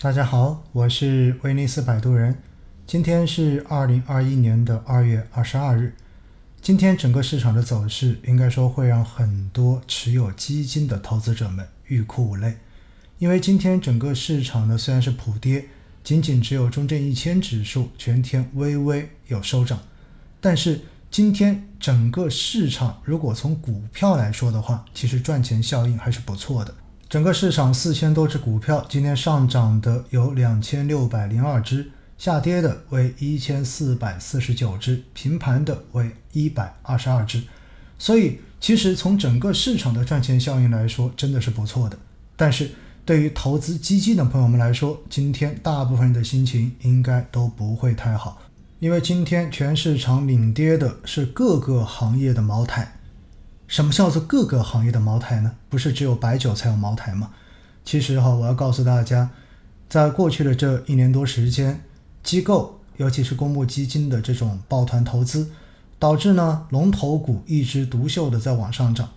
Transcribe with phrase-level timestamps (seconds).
[0.00, 2.40] 大家好，我是威尼斯摆渡人。
[2.86, 5.92] 今天是二零二一年的二月二十二日。
[6.62, 12.58] 今天整个市场的走势，应该说会让很多持有基金的投资者们欲哭无泪。
[13.18, 15.66] 因为今天整个市场呢虽然是普跌，
[16.04, 19.80] 仅仅只有中证一千指数全天微微有收涨，
[20.40, 20.80] 但是
[21.10, 26.72] 今天整个市场如果从股票来说的话，其实赚钱效应还是不错的。
[27.08, 37.42] 整个市场四千多只股票，今天上涨的有两千六百零二只，下跌的为一千四百四十九只，平盘的为一百二十二只。
[37.98, 41.98] 所以，其实从整个市场的赚钱效应来说，真的是不错的。
[42.36, 42.70] 但是
[43.06, 48.42] 对于投资基金的朋友们来说，今天大部分人的心情应该都不会太好，
[48.80, 52.97] 因为今天全市场领跌的是各个行业的茅台。
[53.68, 55.52] 什么叫做各个行业的茅台呢？
[55.68, 57.30] 不是只有白酒才有茅台吗？
[57.84, 59.28] 其实哈，我要告诉大家，
[59.88, 61.82] 在过去的这一年多时间，
[62.22, 65.50] 机构尤其是公募基金的这种抱团投资，
[65.98, 69.10] 导致呢龙头股一枝独秀的在往上涨。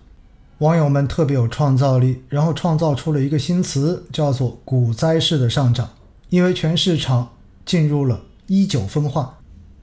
[0.58, 5.88] 网友们特别有创造力，然后创造出了一个新词，叫做“股灾式的上涨”，
[6.28, 7.30] 因为全市场
[7.64, 9.38] 进入了一九分化。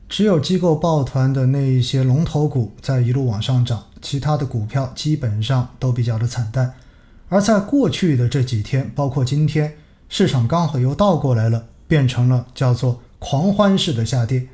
[0.10, 6.74] 只有机构抱团的那一些龙头股在一路往上涨，其他的股票基本上都比较的惨淡。
[7.30, 9.76] 而在过去的这几天，包括今天，
[10.10, 14.48] 市场刚好又倒过来了，变成了叫做狂欢式的下跌，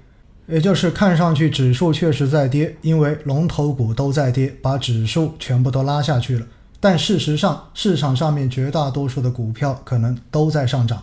[0.47, 6.45] 也就是看上去指数确实在跌，因为龙头股都在跌，把指数全部都拉下去了。
[6.81, 11.01] 但事实上，市场上面绝大多数的股票可能都在上涨。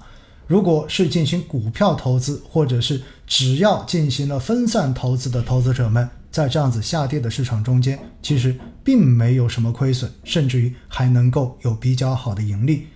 [0.53, 12.89] 如果是进行股票投资，或者是只要进行了分散投资的投资者们，在这样子下跌的市场中间，其实并没有什么亏损，甚至于还能够有比较好的盈利。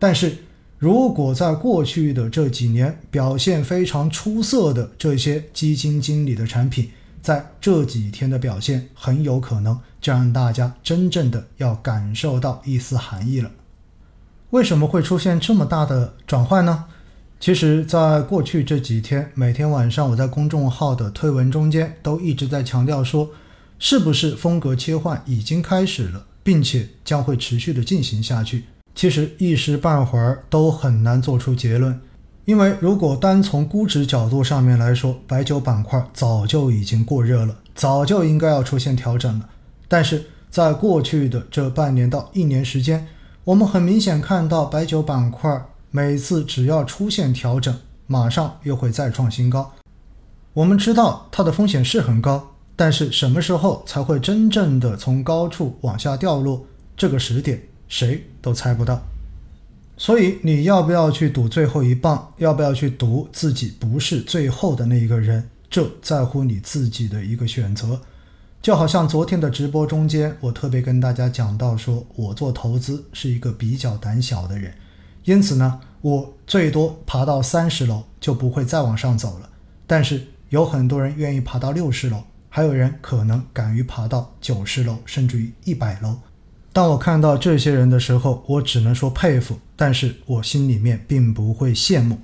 [0.00, 0.36] 但是
[0.80, 6.90] 如果在过去的这几年表现非常出色的这些基金经理的产品，
[7.22, 13.52] 在这几天的表现，很有可能就让大家真正的要感受到一丝寒意了。
[14.50, 16.86] 为什么会出现这么大的转换呢？
[17.38, 23.28] 其实，在过去这几天，每天晚上我在公众号的推文中间都一直在强调说，
[23.78, 28.64] 是不是风格切换已经开始了，并且将会持续的进行下去。
[28.94, 32.00] 其实一时半会儿都很难做出结论，
[32.46, 39.50] 因为如果单从估值角度上面来说，白酒板块早就已经过热了，早就应该要出现调整了。
[39.86, 43.06] 但是在过去的这半年到一年时间，
[43.44, 45.62] 我们很明显看到白酒板块
[45.96, 47.74] 每次只要出现调整，
[48.06, 49.72] 马上又会再创新高。
[50.52, 56.66] 我们知道它的风险是很高，但是什么时候才会真正的从高处往下掉落，
[56.98, 59.00] 这个时点谁都猜不到。
[59.96, 62.30] 所以你要不要去赌最后一棒？
[62.36, 65.48] 要不要去赌自己不是最后的那一个人？
[65.70, 67.98] 这在乎你自己的一个选择。
[68.60, 74.74] 就好像昨天的直播中间，我特别跟大家讲到，说我做投资是一个比较胆小的人，
[75.24, 79.48] 因此呢，我最多爬到三十楼就不会再往上走了。
[79.88, 86.16] 但是有很多人愿意爬到六十楼，还有人可能敢于爬到九十楼，甚至于一百楼。
[86.72, 92.16] 当我看到这些人的时候，我只能说佩服，但是我心里面并不会羡慕。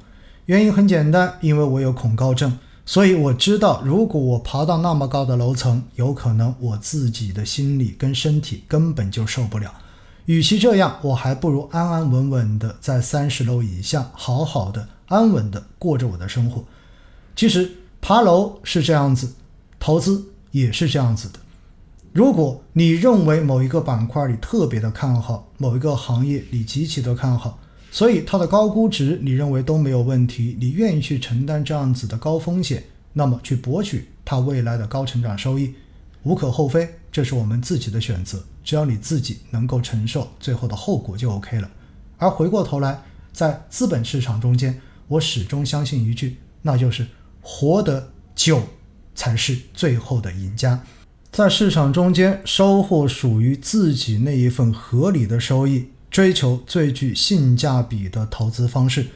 [0.46, 2.56] 原因很简单，因为我有恐高症。
[2.86, 9.74] 所以我知道，如果我爬到那么高的楼层，有可能我自己的心理跟身体根本就受不了。
[10.26, 16.64] 与其这样，我还不如安安稳稳的在三十楼以下，好好的、安稳的过着我的生活。
[17.34, 19.32] 其实爬楼是这样子，
[19.80, 21.40] 投资也是这样子的。
[22.12, 27.58] 如果你认为某一个板块里特别的看好，某一个行业你极其的看好。
[27.90, 35.74] 所以它的高估值，你认为都没有问题，你愿意去承担这样子的高风险，那么去博取它未来的高成长收益，
[36.22, 41.70] 无可厚非，这是我们自己的选择，只要你自己能够承受最后的后果就 OK 了。
[42.18, 43.02] 而回过头来，
[43.32, 47.06] 在资本市场中间，我始终相信一句，那就是
[47.40, 48.62] 活得久
[49.14, 50.82] 才是最后的赢家，
[51.30, 55.88] 在市场中间收获属于自己那一份合理的收益。
[56.10, 59.06] 追求最具性价比的投资方式，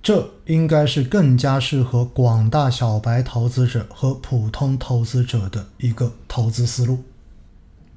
[0.00, 7.02] 这应该是更加适合广大小白投资者和普通投资者的一个投资思路。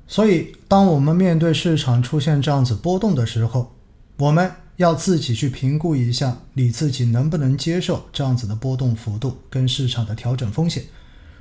[0.08, 3.74] 所以，当我们面对市场出现这样子波动的时候，
[4.18, 10.84] 我们要自己去评估一下，你自己能不能接受这样子的波动幅度跟市场的调整风险。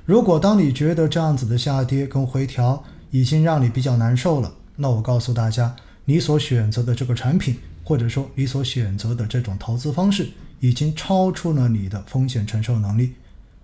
[0.05, 5.75] 如果当你觉得这样子的下跌跟回调已经让你比较难受了，那我告诉大家。
[6.09, 10.29] 你所选择的这个产品，或者说你所选择的这种投资方式，
[10.61, 13.13] 已经超出了你的风险承受能力。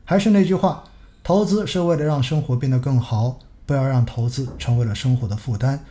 [0.04, 0.84] 还是那句话，
[1.24, 5.84] 投资是为了让生活变得更好，不要让投资成为了生活的负担。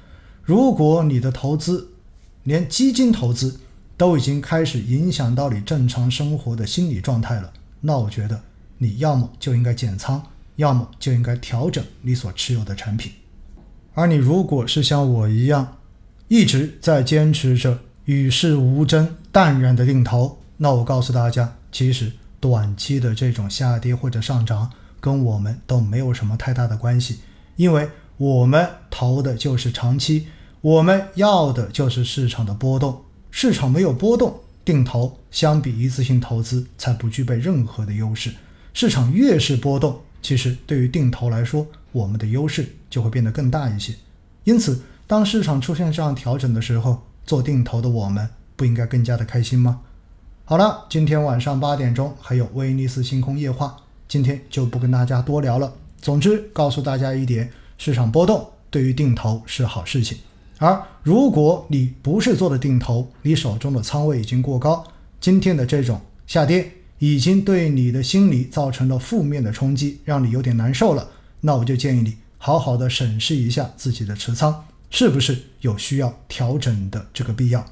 [0.42, 1.92] 如果你的投资
[2.42, 3.60] 连基金投资
[3.96, 8.40] 都已经开始影响到你正常生活的心理状态了，那我觉得
[8.78, 10.20] 你要么就应该减仓，
[10.56, 13.12] 要么就应该调整你所持有的产品。
[13.94, 15.76] 而你如果是像我一样，
[16.28, 22.10] 一直在坚持着与世无争、淡然的定投，那我告诉大家，其实
[22.40, 27.20] 短期的这种下跌或者上涨跟我们都没有什么太大的关系，
[27.62, 30.26] 因为我们投的就是长期，
[30.60, 33.02] 我们要的就是市场的波动。
[33.30, 38.34] 市场没有波动，定投相比一次性投资才不具备任何的优势。
[38.74, 43.94] 市场越是波动，其实对于定投来说，我们的优势就会变得更大一些。
[44.42, 49.82] 因此，当市场出现这样调整的时候，做定投的我们不应该更加的开心吗？
[50.44, 53.76] 好了，今天晚上八点钟还有威尼斯星空夜话，
[54.08, 55.72] 今天就不跟大家多聊了。
[56.02, 60.18] 总之，告诉大家一点：市场波动对于定投是好事情。
[60.58, 64.84] 而如果你不是做的定投，你手中的仓位已经过高，
[65.20, 71.08] 今天的这种下跌已经对你的心理造成了负面的冲击，让你有点难受了，
[71.40, 74.64] 那我就建议你好好的审视一下自己的持仓。
[74.90, 77.64] 是不是有需要调整的这个必要？